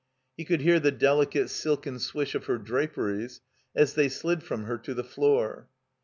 [0.35, 3.39] He could hear the delicate silken swish of her draperies
[3.75, 5.67] as they slid from her to the floor.